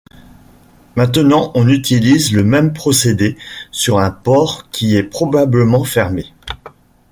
[0.95, 3.37] Maintenant, on utilise le même procédé
[3.71, 6.33] sur un port qui est probablement fermé.